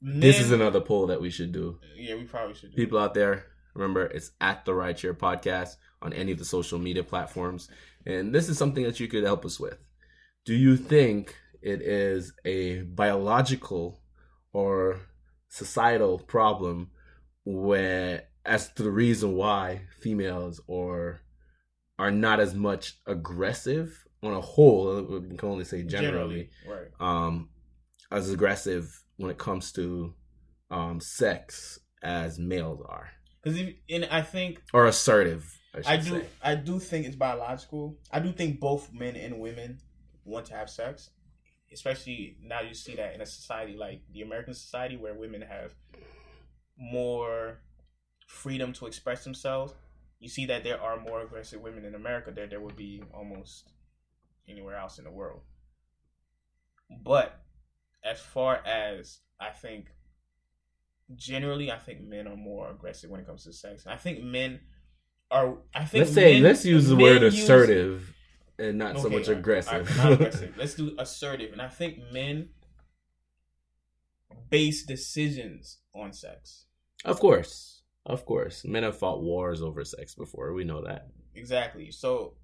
This 0.00 0.40
is 0.40 0.50
another 0.50 0.80
poll 0.80 1.06
that 1.08 1.20
we 1.20 1.30
should 1.30 1.52
do. 1.52 1.78
Yeah, 1.96 2.16
we 2.16 2.24
probably 2.24 2.54
should. 2.54 2.70
Do 2.70 2.76
People 2.76 2.98
out 2.98 3.14
there, 3.14 3.44
remember 3.74 4.04
it's 4.06 4.32
at 4.40 4.64
the 4.64 4.74
Right 4.74 4.96
Chair 4.96 5.14
Podcast 5.14 5.76
on 6.00 6.12
any 6.12 6.32
of 6.32 6.38
the 6.38 6.44
social 6.44 6.78
media 6.78 7.04
platforms, 7.04 7.68
and 8.04 8.34
this 8.34 8.48
is 8.48 8.58
something 8.58 8.82
that 8.82 8.98
you 8.98 9.06
could 9.06 9.22
help 9.22 9.44
us 9.44 9.60
with. 9.60 9.78
Do 10.44 10.54
you 10.54 10.76
think 10.76 11.36
it 11.62 11.82
is 11.82 12.32
a 12.44 12.82
biological 12.82 14.02
or 14.52 15.00
societal 15.48 16.18
problem 16.18 16.90
where 17.44 18.24
as 18.44 18.72
to 18.72 18.82
the 18.82 18.90
reason 18.90 19.34
why 19.34 19.82
females 20.00 20.60
or 20.66 21.20
are 21.98 22.10
not 22.10 22.40
as 22.40 22.54
much 22.54 22.98
aggressive 23.06 24.04
on 24.22 24.32
a 24.32 24.40
whole 24.40 25.02
we 25.02 25.36
can 25.36 25.48
only 25.48 25.64
say 25.64 25.82
generally, 25.82 26.50
right? 26.68 26.88
um 27.00 27.48
as 28.10 28.30
aggressive 28.30 29.02
when 29.16 29.30
it 29.30 29.38
comes 29.38 29.72
to 29.72 30.14
um 30.70 31.00
sex 31.00 31.78
as 32.02 32.38
males 32.38 32.80
are 32.88 33.10
Because 33.42 33.58
and 33.90 34.04
I 34.10 34.22
think 34.22 34.62
or 34.72 34.86
assertive 34.86 35.44
i, 35.74 35.94
I 35.94 35.96
do 35.96 36.20
say. 36.20 36.26
I 36.42 36.54
do 36.54 36.78
think 36.78 37.06
it's 37.06 37.16
biological. 37.16 37.96
I 38.10 38.20
do 38.20 38.32
think 38.32 38.60
both 38.60 38.92
men 38.92 39.16
and 39.16 39.40
women 39.40 39.78
want 40.24 40.46
to 40.46 40.54
have 40.54 40.68
sex, 40.68 41.10
especially 41.72 42.36
now 42.42 42.60
you 42.60 42.74
see 42.74 42.94
that 42.96 43.14
in 43.14 43.20
a 43.22 43.26
society 43.26 43.74
like 43.76 44.02
the 44.12 44.20
American 44.22 44.54
society 44.54 44.96
where 44.96 45.14
women 45.14 45.40
have 45.42 45.72
more 46.78 47.60
freedom 48.26 48.72
to 48.74 48.86
express 48.86 49.24
themselves. 49.24 49.72
You 50.22 50.28
see 50.28 50.46
that 50.46 50.62
there 50.62 50.80
are 50.80 51.00
more 51.00 51.20
aggressive 51.22 51.60
women 51.60 51.84
in 51.84 51.96
America 51.96 52.30
than 52.30 52.48
there 52.48 52.60
would 52.60 52.76
be 52.76 53.02
almost 53.12 53.68
anywhere 54.48 54.76
else 54.76 54.98
in 54.98 55.04
the 55.04 55.10
world. 55.10 55.40
But 57.04 57.40
as 58.04 58.20
far 58.20 58.64
as 58.64 59.18
I 59.40 59.50
think 59.50 59.86
generally 61.16 61.72
I 61.72 61.78
think 61.78 62.02
men 62.02 62.28
are 62.28 62.36
more 62.36 62.70
aggressive 62.70 63.10
when 63.10 63.18
it 63.18 63.26
comes 63.26 63.42
to 63.44 63.52
sex. 63.52 63.84
I 63.84 63.96
think 63.96 64.22
men 64.22 64.60
are 65.28 65.56
I 65.74 65.84
think 65.86 66.02
let's 66.04 66.14
say 66.14 66.34
men- 66.34 66.44
let's 66.44 66.64
use 66.64 66.86
the 66.86 66.94
word 66.94 67.22
use- 67.22 67.42
assertive 67.42 68.14
and 68.60 68.78
not 68.78 69.00
so 69.00 69.08
much 69.08 69.26
right, 69.26 69.38
aggressive 69.38 69.88
right, 69.98 70.04
not 70.04 70.12
aggressive. 70.20 70.54
Let's 70.56 70.74
do 70.74 70.94
assertive. 71.00 71.52
And 71.52 71.60
I 71.60 71.66
think 71.66 71.98
men 72.12 72.50
base 74.50 74.84
decisions 74.86 75.78
on 75.92 76.12
sex. 76.12 76.66
of 77.04 77.18
course 77.18 77.71
of 78.06 78.24
course 78.26 78.64
men 78.64 78.82
have 78.82 78.98
fought 78.98 79.22
wars 79.22 79.62
over 79.62 79.84
sex 79.84 80.14
before 80.14 80.52
we 80.52 80.64
know 80.64 80.82
that 80.84 81.08
Exactly. 81.34 81.90
So 81.90 82.34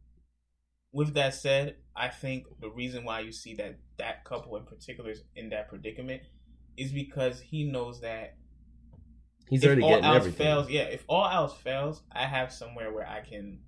with 0.92 1.12
that 1.14 1.34
said, 1.34 1.76
I 1.94 2.08
think 2.08 2.46
the 2.60 2.70
reason 2.70 3.04
why 3.04 3.20
you 3.20 3.32
see 3.32 3.54
that 3.56 3.78
that 3.98 4.24
couple 4.24 4.56
in 4.56 4.64
particular 4.64 5.10
is 5.10 5.22
in 5.36 5.50
that 5.50 5.68
predicament 5.68 6.22
is 6.78 6.92
because 6.92 7.38
he 7.40 7.64
knows 7.64 8.00
that 8.00 8.36
he's 9.50 9.62
if 9.62 9.66
already 9.66 9.82
all 9.82 9.90
getting 9.90 10.04
else 10.06 10.16
everything 10.16 10.38
fails, 10.46 10.70
yeah, 10.70 10.82
if 10.84 11.04
all 11.06 11.28
else 11.28 11.54
fails, 11.54 12.02
I 12.10 12.24
have 12.24 12.50
somewhere 12.52 12.90
where 12.92 13.06
I 13.06 13.20
can 13.20 13.58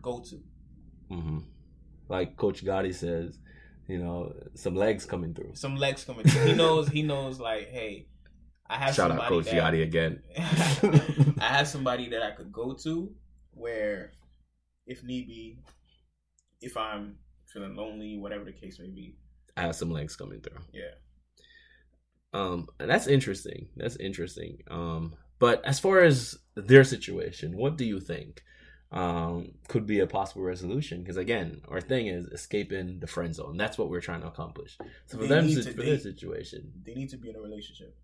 go 0.00 0.22
to. 0.30 0.40
hmm 1.14 1.38
like 2.08 2.36
coach 2.36 2.64
gotti 2.64 2.94
says 2.94 3.38
you 3.88 3.98
know 3.98 4.32
some 4.54 4.74
legs 4.76 5.04
coming 5.04 5.34
through 5.34 5.50
Some 5.54 5.76
legs 5.76 6.04
coming. 6.04 6.24
through. 6.24 6.46
He 6.46 6.52
knows. 6.54 6.88
He 6.88 7.02
knows. 7.02 7.40
Like, 7.40 7.68
hey, 7.70 8.06
I 8.70 8.76
have 8.76 8.94
shout 8.94 9.10
out 9.10 9.18
somebody 9.18 9.28
coach 9.28 9.50
that, 9.50 9.74
gotti 9.74 9.82
again 9.82 10.22
I 11.40 11.48
have 11.56 11.68
somebody 11.68 12.08
that 12.10 12.22
I 12.22 12.30
could 12.30 12.52
go 12.52 12.72
to 12.84 13.12
where, 13.52 14.12
if 14.86 15.02
need 15.02 15.26
be, 15.26 15.58
if 16.62 16.76
I'm 16.76 17.16
feeling 17.52 17.74
lonely, 17.74 18.16
whatever 18.16 18.44
the 18.44 18.52
case 18.52 18.78
may 18.78 18.88
be, 18.88 19.16
i 19.56 19.62
have 19.62 19.74
some 19.74 19.90
legs 19.90 20.14
coming 20.16 20.40
through 20.40 20.62
yeah. 20.72 20.94
Um, 22.32 22.68
and 22.78 22.88
that's 22.88 23.08
interesting. 23.08 23.68
That's 23.76 23.96
interesting. 23.96 24.58
Um, 24.70 25.14
but 25.40 25.64
as 25.64 25.80
far 25.80 25.98
as 26.00 26.38
their 26.54 26.84
situation, 26.84 27.56
what 27.56 27.76
do 27.76 27.84
you 27.84 27.98
think 27.98 28.44
um, 28.92 29.52
could 29.66 29.84
be 29.86 29.98
a 29.98 30.06
possible 30.06 30.42
resolution? 30.42 31.00
Because 31.02 31.16
again, 31.16 31.62
our 31.68 31.80
thing 31.80 32.06
is 32.06 32.26
escaping 32.26 33.00
the 33.00 33.08
friend 33.08 33.34
zone. 33.34 33.56
That's 33.56 33.78
what 33.78 33.90
we're 33.90 34.00
trying 34.00 34.20
to 34.20 34.28
accomplish. 34.28 34.78
So 35.06 35.18
for 35.18 35.22
They 35.24 35.26
them, 35.26 35.48
to- 35.48 35.62
for 35.62 35.72
they- 35.72 35.86
their 35.86 35.98
situation, 35.98 36.72
They 36.84 36.94
need 36.94 37.08
to 37.10 37.16
be 37.16 37.30
in 37.30 37.36
a 37.36 37.40
relationship. 37.40 37.96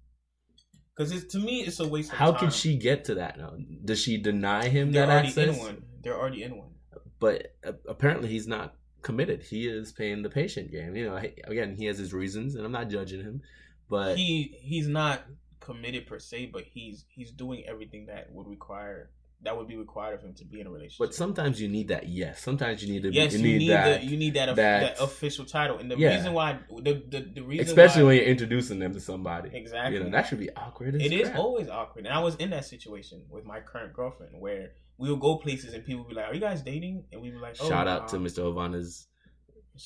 Because 0.97 1.13
it's 1.13 1.33
to 1.33 1.39
me, 1.39 1.61
it's 1.61 1.79
a 1.81 1.87
waste 1.87 2.11
of 2.13 2.19
time. 2.19 2.27
how 2.27 2.33
time. 2.33 2.41
could 2.41 2.53
she 2.55 2.77
get 2.77 3.05
to 3.07 3.17
that 3.17 3.39
now? 3.39 3.53
Does 3.85 4.01
she 4.01 4.17
deny 4.17 4.69
him 4.69 4.93
They're 4.93 5.07
that 5.07 5.13
already 5.13 5.29
access? 5.29 5.57
in 5.57 5.63
one. 5.63 5.83
They're 6.03 6.19
already 6.19 6.43
in 6.43 6.57
one. 6.57 6.71
But 7.19 7.55
uh, 7.67 7.73
apparently, 7.89 8.29
he's 8.29 8.47
not 8.47 8.75
committed. 9.03 9.43
He 9.43 9.67
is 9.69 9.93
playing 9.93 10.23
the 10.23 10.31
patient 10.31 10.71
game. 10.71 10.97
You 10.97 11.07
know, 11.07 11.17
he- 11.17 11.35
again, 11.45 11.75
he 11.77 11.85
has 11.87 11.99
his 11.99 12.13
reasons, 12.13 12.55
and 12.55 12.65
I'm 12.65 12.73
not 12.73 12.89
judging 12.89 13.21
him. 13.21 13.43
But 13.89 14.17
he 14.17 14.57
he's 14.63 14.89
not 14.89 15.23
committed 15.61 16.07
per 16.07 16.19
se, 16.19 16.47
but 16.53 16.65
he's 16.65 17.05
he's 17.09 17.31
doing 17.31 17.65
everything 17.67 18.07
that 18.07 18.33
would 18.33 18.47
require 18.47 19.11
that 19.47 19.57
would 19.57 19.67
be 19.67 19.77
required 19.77 20.15
of 20.15 20.23
him 20.23 20.35
to 20.35 20.45
be 20.45 20.61
in 20.61 20.67
a 20.67 20.71
relationship. 20.71 20.99
but 20.99 21.15
sometimes 21.15 21.61
you 21.61 21.69
need 21.69 21.89
that. 21.89 22.09
Yes, 22.09 22.41
sometimes 22.41 22.83
you 22.85 22.93
need 22.93 23.03
to. 23.05 23.13
yes, 23.13 23.33
you 23.35 23.43
need, 23.43 23.71
that. 23.71 24.01
the, 24.01 24.07
you 24.07 24.17
need 24.17 24.35
that, 24.35 24.49
of- 24.51 24.57
that- 24.57 24.97
that 24.97 25.03
official 25.03 25.45
title, 25.45 25.79
and 25.79 25.91
the 25.91 25.97
Yeah. 25.97 26.15
reason 26.17 26.33
why 26.35 26.59
the 26.83 27.03
the, 27.09 27.21
the 27.37 27.43
reason 27.43 27.67
especially 27.67 28.03
why, 28.03 28.09
when 28.09 28.17
you're 28.19 28.27
introducing 28.27 28.79
them 28.79 28.93
to 28.93 29.01
somebody. 29.01 29.51
exactly 29.55 29.97
You 29.99 30.05
know, 30.05 30.11
that 30.11 30.27
should 30.29 30.39
be 30.39 30.51
awkward. 30.55 30.95
As 30.97 31.03
It 31.03 31.13
is 31.13 31.29
crap. 31.29 31.39
always 31.41 31.69
awkward, 31.69 32.05
and 32.07 32.15
I 32.15 32.19
was 32.21 32.37
in 32.37 32.51
that 32.51 32.65
situation 32.67 33.25
with 33.31 33.45
my 33.45 33.61
current 33.61 33.93
girlfriend 33.95 34.33
where 34.39 34.73
we 34.99 35.11
would 35.11 35.21
go 35.21 35.37
places 35.37 35.73
and 35.75 35.85
people 35.85 36.03
would 36.05 36.09
be 36.11 36.15
like, 36.15 36.27
"Are 36.31 36.35
you 36.35 36.41
guys 36.41 36.63
dating?" 36.63 37.05
And 37.13 37.21
we'd 37.23 37.33
be 37.33 37.39
like, 37.39 37.57
oh, 37.61 37.69
Shout 37.69 37.87
out 37.87 38.03
nah." 38.03 38.07
to 38.09 38.17
Mr. 38.19 38.41
Ovana's. 38.45 39.07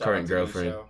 Current 0.01 0.29
girlfriend. 0.29 0.69
Michelle. 0.69 0.89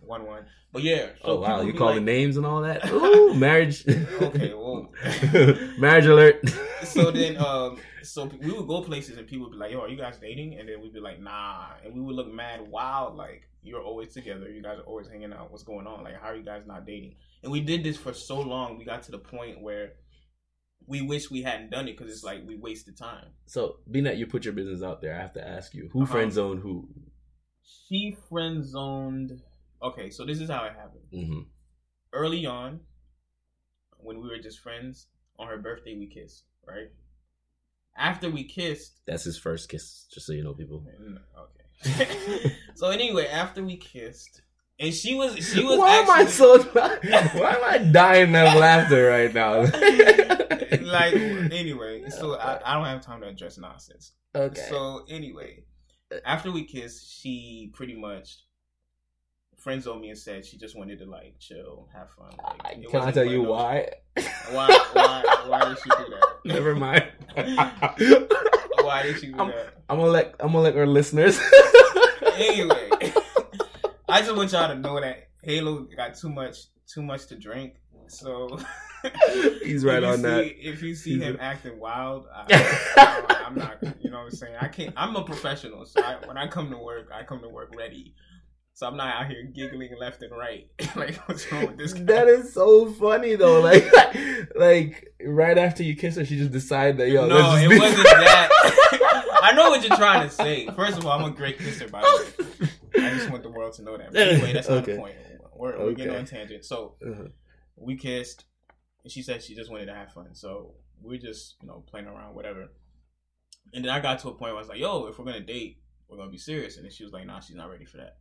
One 0.00 0.26
one, 0.26 0.44
but 0.72 0.82
yeah. 0.82 1.10
Oh 1.22 1.40
wow, 1.40 1.60
you 1.60 1.72
be 1.72 1.78
calling 1.78 1.96
like- 1.96 2.04
names 2.04 2.36
and 2.36 2.44
all 2.46 2.62
that? 2.62 2.90
Ooh, 2.90 3.34
marriage. 3.46 3.86
Okay, 3.86 4.52
whoa. 4.54 4.90
marriage 5.78 6.06
alert. 6.06 6.40
so 6.84 7.10
then 7.10 7.36
um 7.36 7.76
so 8.02 8.24
we 8.24 8.50
would 8.50 8.66
go 8.66 8.80
places 8.82 9.18
and 9.18 9.26
people 9.26 9.46
would 9.46 9.52
be 9.52 9.58
like 9.58 9.70
yo 9.70 9.80
are 9.80 9.88
you 9.88 9.96
guys 9.96 10.16
dating 10.18 10.58
and 10.58 10.66
then 10.68 10.80
we'd 10.80 10.94
be 10.94 11.00
like 11.00 11.20
nah 11.20 11.66
and 11.84 11.94
we 11.94 12.00
would 12.00 12.16
look 12.16 12.32
mad 12.32 12.60
wild 12.68 13.14
like 13.16 13.42
you're 13.62 13.82
always 13.82 14.14
together 14.14 14.48
you 14.48 14.62
guys 14.62 14.78
are 14.78 14.84
always 14.84 15.06
hanging 15.06 15.30
out 15.34 15.50
what's 15.50 15.62
going 15.62 15.86
on 15.86 16.02
like 16.02 16.18
how 16.18 16.28
are 16.28 16.36
you 16.36 16.42
guys 16.42 16.62
not 16.66 16.86
dating 16.86 17.14
and 17.42 17.52
we 17.52 17.60
did 17.60 17.84
this 17.84 17.98
for 17.98 18.14
so 18.14 18.40
long 18.40 18.78
we 18.78 18.84
got 18.86 19.02
to 19.02 19.10
the 19.10 19.18
point 19.18 19.60
where 19.60 19.92
we 20.86 21.02
wish 21.02 21.30
we 21.30 21.42
hadn't 21.42 21.68
done 21.70 21.86
it 21.86 21.98
because 21.98 22.10
it's 22.10 22.24
like 22.24 22.40
we 22.46 22.56
wasted 22.56 22.96
time 22.96 23.26
so, 23.44 23.76
being 23.90 24.06
that 24.06 24.16
you 24.16 24.26
put 24.26 24.44
your 24.46 24.54
business 24.54 24.82
out 24.82 25.02
there, 25.02 25.14
I 25.14 25.20
have 25.20 25.34
to 25.34 25.46
ask 25.46 25.74
you, 25.74 25.90
who 25.92 26.04
Uh-huh. 26.04 26.12
friend 26.12 26.32
zoned 26.32 26.62
who? 26.62 26.88
she 27.88 28.16
friend 28.30 28.64
zoned 28.64 29.42
okay 29.82 30.10
so 30.10 30.24
this 30.24 30.40
is 30.40 30.48
how 30.50 30.64
it 30.64 30.72
happened 30.74 31.04
hmm 31.12 31.40
early 32.12 32.44
on 32.44 32.80
when 33.98 34.20
we 34.20 34.28
were 34.28 34.38
just 34.38 34.58
friends 34.60 35.06
on 35.38 35.46
her 35.46 35.58
birthday 35.58 35.96
we 35.96 36.06
kissed 36.06 36.44
right 36.66 36.88
after 37.96 38.30
we 38.30 38.44
kissed 38.44 39.00
That's 39.06 39.24
his 39.24 39.38
first 39.38 39.68
kiss, 39.68 40.06
just 40.12 40.26
so 40.26 40.32
you 40.32 40.42
know, 40.44 40.54
people. 40.54 40.84
Mm, 41.00 41.18
Okay. 41.38 42.52
so 42.74 42.90
anyway, 42.90 43.26
after 43.26 43.64
we 43.64 43.76
kissed, 43.76 44.42
and 44.78 44.92
she 44.92 45.14
was 45.14 45.36
she 45.36 45.64
was 45.64 45.78
Why 45.78 45.96
am 45.96 46.10
I 46.10 46.24
so? 46.26 46.62
Why 46.72 46.98
am 47.02 47.64
I 47.64 47.78
dying 47.78 48.34
of 48.36 48.54
laughter 48.54 49.08
right 49.08 49.32
now? 49.32 49.60
like 50.82 51.14
anyway. 51.52 52.08
So 52.10 52.36
I, 52.36 52.60
I 52.64 52.74
don't 52.74 52.84
have 52.84 53.00
time 53.02 53.20
to 53.22 53.28
address 53.28 53.58
nonsense. 53.58 54.12
okay. 54.34 54.60
So 54.68 55.04
anyway, 55.08 55.64
after 56.24 56.52
we 56.52 56.64
kissed, 56.64 57.20
she 57.20 57.70
pretty 57.74 57.96
much 57.96 58.38
friend 59.60 59.82
zoned 59.82 60.00
me 60.00 60.08
and 60.10 60.18
said 60.18 60.44
she 60.44 60.56
just 60.56 60.76
wanted 60.76 60.98
to 61.00 61.06
like 61.06 61.34
chill, 61.38 61.88
have 61.94 62.08
fun. 62.16 62.30
Like, 62.64 62.88
Can 62.88 63.00
I 63.02 63.10
tell 63.12 63.24
you 63.24 63.42
no- 63.42 63.50
why? 63.52 63.88
Why? 64.52 64.66
Why? 64.92 65.42
Why 65.46 65.68
did 65.68 65.78
she 65.78 65.90
do 65.90 66.04
that? 66.10 66.26
Never 66.44 66.74
mind. 66.74 67.04
Why 68.82 69.02
did 69.02 69.20
she 69.20 69.28
do 69.28 69.38
I'm- 69.38 69.48
that? 69.48 69.74
I'm 69.88 69.98
gonna 69.98 70.10
let 70.10 70.34
I'm 70.40 70.48
gonna 70.52 70.60
let 70.60 70.76
our 70.76 70.86
listeners. 70.86 71.38
anyway, 72.34 72.90
I 74.08 74.20
just 74.20 74.34
want 74.36 74.52
y'all 74.52 74.68
to 74.68 74.74
know 74.78 75.00
that 75.00 75.28
Halo 75.42 75.86
got 75.96 76.14
too 76.14 76.28
much 76.30 76.56
too 76.86 77.02
much 77.02 77.26
to 77.26 77.36
drink, 77.38 77.74
So 78.08 78.58
He's 79.62 79.84
right 79.84 80.02
on 80.02 80.16
see, 80.16 80.22
that. 80.22 80.68
If 80.68 80.82
you 80.82 80.94
see 80.94 81.14
He's 81.14 81.22
him 81.22 81.36
a- 81.38 81.42
acting 81.42 81.78
wild, 81.78 82.26
I, 82.34 83.44
I'm 83.46 83.54
not. 83.54 83.78
You 84.00 84.10
know 84.10 84.18
what 84.18 84.24
I'm 84.24 84.30
saying? 84.30 84.56
I 84.60 84.68
can't. 84.68 84.92
I'm 84.96 85.16
a 85.16 85.24
professional, 85.24 85.84
so 85.86 86.02
I, 86.02 86.16
when 86.26 86.36
I 86.36 86.46
come 86.48 86.70
to 86.70 86.78
work, 86.78 87.10
I 87.14 87.22
come 87.24 87.40
to 87.42 87.48
work 87.48 87.72
ready. 87.76 88.14
So 88.74 88.86
I'm 88.86 88.96
not 88.96 89.14
out 89.14 89.30
here 89.30 89.42
giggling 89.44 89.90
left 89.98 90.22
and 90.22 90.32
right. 90.32 90.66
like, 90.96 91.16
what's 91.28 91.50
wrong 91.52 91.66
with 91.66 91.76
this 91.76 91.92
guy? 91.92 92.02
That 92.04 92.28
is 92.28 92.52
so 92.54 92.90
funny 92.92 93.34
though. 93.34 93.60
Like, 93.62 93.84
like 94.56 95.12
right 95.24 95.58
after 95.58 95.82
you 95.82 95.94
kiss 95.96 96.16
her, 96.16 96.24
she 96.24 96.36
just 96.38 96.50
decided 96.52 96.96
that 96.98 97.10
yo. 97.10 97.26
no, 97.26 97.56
it 97.56 97.68
wasn't 97.68 98.02
that. 98.04 98.48
I 99.42 99.52
know 99.52 99.70
what 99.70 99.86
you're 99.86 99.96
trying 99.96 100.28
to 100.28 100.34
say. 100.34 100.66
First 100.76 100.98
of 100.98 101.06
all, 101.06 101.18
I'm 101.18 101.30
a 101.30 101.34
great 101.34 101.58
kisser, 101.58 101.88
by 101.88 102.00
the 102.00 102.46
way. 102.94 103.04
I 103.06 103.10
just 103.14 103.30
want 103.30 103.42
the 103.42 103.50
world 103.50 103.74
to 103.74 103.82
know 103.82 103.96
that. 103.98 104.12
But 104.12 104.20
anyway, 104.28 104.52
that's 104.52 104.68
not 104.68 104.78
Okay. 104.78 104.92
the 104.92 104.98
point. 104.98 105.14
We're, 105.54 105.78
we're 105.78 105.92
getting 105.92 106.14
on 106.16 106.24
tangent. 106.24 106.64
So 106.64 106.96
Uh-huh. 107.06 107.24
we 107.76 107.96
kissed, 107.96 108.44
and 109.04 109.12
she 109.12 109.22
said 109.22 109.42
she 109.42 109.54
just 109.54 109.70
wanted 109.70 109.86
to 109.86 109.94
have 109.94 110.12
fun. 110.12 110.34
So 110.34 110.74
we're 111.02 111.18
just 111.20 111.56
you 111.60 111.68
know 111.68 111.84
playing 111.86 112.06
around, 112.06 112.34
whatever. 112.34 112.68
And 113.74 113.84
then 113.84 113.90
I 113.92 114.00
got 114.00 114.18
to 114.20 114.28
a 114.28 114.32
point 114.32 114.40
where 114.52 114.56
I 114.56 114.58
was 114.58 114.68
like, 114.68 114.78
"Yo, 114.80 115.06
if 115.06 115.18
we're 115.18 115.24
gonna 115.26 115.40
date, 115.40 115.82
we're 116.08 116.16
gonna 116.16 116.30
be 116.30 116.38
serious." 116.38 116.76
And 116.76 116.84
then 116.84 116.92
she 116.92 117.04
was 117.04 117.12
like, 117.12 117.26
"Nah, 117.26 117.40
she's 117.40 117.56
not 117.56 117.70
ready 117.70 117.84
for 117.84 117.98
that." 117.98 118.16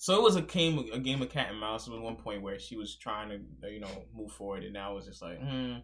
So 0.00 0.14
it 0.14 0.22
was 0.22 0.36
a 0.36 0.42
game, 0.42 0.78
a 0.92 0.98
game 1.00 1.20
of 1.22 1.28
cat 1.28 1.50
and 1.50 1.58
mouse. 1.58 1.88
It 1.88 1.90
was 1.90 2.00
one 2.00 2.16
point 2.16 2.40
where 2.40 2.58
she 2.58 2.76
was 2.76 2.94
trying 2.94 3.30
to, 3.30 3.68
you 3.68 3.80
know, 3.80 4.04
move 4.14 4.30
forward, 4.30 4.62
and 4.62 4.78
I 4.78 4.90
was 4.90 5.06
just 5.06 5.20
like, 5.20 5.40
hmm, 5.40 5.74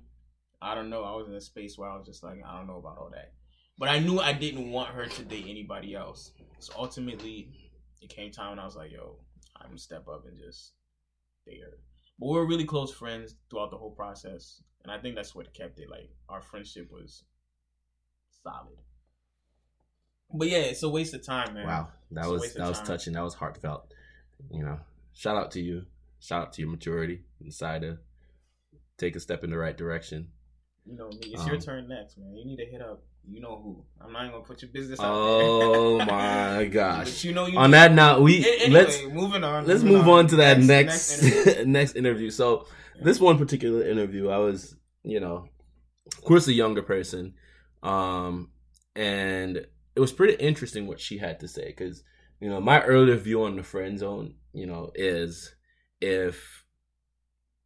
I 0.63 0.77
don't 0.77 0.89
know. 0.89 1.03
I 1.03 1.17
was 1.17 1.29
in 1.29 1.35
a 1.35 1.41
space 1.41 1.77
where 1.77 1.91
I 1.91 1.97
was 1.97 2.07
just 2.07 2.23
like, 2.23 2.39
I 2.47 2.57
don't 2.57 2.69
know 2.69 2.77
about 2.79 2.97
all 2.97 3.11
that. 3.13 3.33
But 3.77 3.89
I 3.89 3.99
knew 3.99 4.21
I 4.21 4.33
didn't 4.33 4.71
want 4.71 4.95
her 4.95 5.07
to 5.07 5.23
date 5.25 5.47
anybody 5.49 5.97
else. 5.97 6.31
So 6.61 6.73
ultimately, 6.79 7.51
it 8.01 8.09
came 8.09 8.31
time, 8.31 8.53
and 8.53 8.61
I 8.61 8.65
was 8.65 8.77
like, 8.77 8.93
yo, 8.93 9.19
I'm 9.57 9.71
gonna 9.71 9.79
step 9.79 10.07
up 10.07 10.25
and 10.29 10.39
just 10.39 10.75
date 11.45 11.61
her. 11.61 11.79
But 12.21 12.29
we 12.29 12.35
were 12.35 12.47
really 12.47 12.65
close 12.65 12.93
friends 12.93 13.35
throughout 13.51 13.73
the 13.73 13.79
whole 13.79 13.91
process, 13.91 14.63
and 14.85 14.93
I 14.93 14.99
think 14.99 15.17
that's 15.17 15.35
what 15.35 15.53
kept 15.55 15.81
it. 15.81 15.91
Like 15.91 16.09
our 16.29 16.41
friendship 16.41 16.89
was 16.93 17.25
solid. 18.45 18.79
But 20.33 20.49
yeah, 20.49 20.59
it's 20.59 20.85
a 20.85 20.89
waste 20.89 21.15
of 21.15 21.27
time, 21.27 21.55
man. 21.55 21.67
Wow, 21.67 21.89
that 22.13 22.29
was 22.29 22.55
that 22.55 22.69
was 22.69 22.81
touching. 22.81 23.15
That 23.15 23.25
was 23.25 23.35
heartfelt. 23.35 23.93
You 24.51 24.65
know, 24.65 24.81
shout 25.13 25.37
out 25.37 25.51
to 25.53 25.61
you. 25.61 25.83
Shout 26.21 26.43
out 26.43 26.53
to 26.55 26.63
your 26.63 26.71
maturity. 26.71 27.23
Decide 27.43 27.83
to 27.83 27.99
take 28.99 29.17
a 29.17 29.21
step 29.21 29.45
in 29.45 29.51
the 29.51 29.59
right 29.59 29.77
direction. 29.77 30.29
You 30.87 30.97
know 30.97 31.09
me. 31.09 31.19
It's 31.33 31.47
your 31.47 31.57
Um, 31.57 31.61
turn 31.61 31.89
next, 31.89 32.19
man. 32.19 32.35
You 32.37 32.45
need 32.47 32.57
to 32.57 32.67
hit 32.67 32.81
up. 32.83 33.03
You 33.27 33.41
know 33.41 33.59
who? 33.63 33.85
I'm 34.05 34.13
not 34.13 34.23
even 34.23 34.33
gonna 34.33 34.45
put 34.45 34.61
your 34.61 34.71
business 34.71 35.01
out 35.01 35.07
Oh 35.11 35.97
there. 35.99 36.07
my 36.07 36.65
But 36.65 36.71
gosh! 36.73 37.25
you 37.25 37.33
know 37.33 37.47
you 37.47 37.57
On 37.59 37.71
that 37.71 37.93
note, 37.95 38.21
we 38.21 38.45
anyway, 38.47 38.69
let's 38.83 39.03
moving 39.05 39.43
on. 39.45 39.67
let's 39.67 39.83
moving 39.83 39.99
move 39.99 40.09
on 40.09 40.27
to 40.29 40.37
that 40.37 40.59
Next- 40.61 41.23
next 41.23 41.23
next 41.23 41.47
next 41.67 41.97
interview. 41.97 41.97
interview. 41.97 42.31
So 42.31 42.67
this 43.01 43.19
one 43.21 43.39
particular 43.39 43.87
interview, 43.89 44.29
I 44.29 44.37
was, 44.39 44.77
you 45.03 45.21
know, 45.21 45.49
of 46.07 46.23
course, 46.23 46.47
a 46.49 46.53
younger 46.53 46.83
person, 46.83 47.33
um, 47.83 48.51
and 48.95 49.57
it 49.97 50.01
was 50.01 50.13
pretty 50.13 50.35
interesting 50.35 50.87
what 50.87 51.01
she 51.01 51.17
had 51.17 51.41
to 51.41 51.49
say 51.49 51.65
because 51.69 52.05
you 52.41 52.49
know 52.49 52.61
my 52.61 52.83
earlier 52.83 53.17
view 53.17 53.45
on 53.45 53.57
the 53.57 53.63
friend 53.63 53.99
zone, 53.99 54.35
you 54.53 54.67
know, 54.67 54.91
is 54.95 55.55
if 56.01 56.65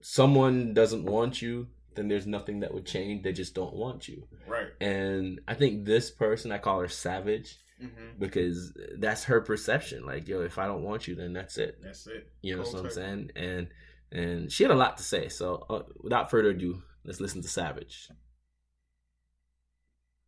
someone 0.01 0.75
doesn't 0.75 1.05
want 1.05 1.43
you, 1.43 1.69
then 1.95 2.09
there's 2.09 2.27
nothing 2.27 2.61
that 2.61 2.73
would 2.73 2.87
change. 2.87 3.23
They 3.23 3.33
just 3.33 3.55
don't 3.55 3.75
want 3.75 4.09
you, 4.09 4.29
Right. 4.47 4.69
and 4.81 5.41
I 5.49 5.55
think 5.55 5.85
this 5.85 6.11
person, 6.11 6.53
I 6.53 6.59
call 6.59 6.81
her 6.81 6.89
savage 6.89 7.59
hmm 7.81 7.87
because 8.19 8.73
that's 8.99 9.25
her 9.25 9.41
perception. 9.41 10.05
Like, 10.05 10.27
yo, 10.27 10.41
if 10.41 10.59
I 10.59 10.67
don't 10.67 10.83
want 10.83 11.07
you, 11.07 11.15
then 11.15 11.33
that's 11.33 11.57
it. 11.57 11.79
That's 11.81 12.05
it. 12.09 12.29
You 12.43 12.57
know 12.57 12.63
Cold 12.65 12.75
what 12.75 12.83
I'm 12.85 12.91
saying? 12.91 13.31
And 13.37 13.69
and 14.11 14.51
she 14.51 14.65
had 14.65 14.73
a 14.73 14.77
lot 14.77 14.97
to 14.97 15.05
say. 15.05 15.29
So 15.29 15.65
uh, 15.71 15.83
without 16.01 16.31
further 16.31 16.51
ado, 16.51 16.83
let's 17.05 17.21
listen 17.21 17.43
to 17.43 17.49
Savage. 17.49 18.09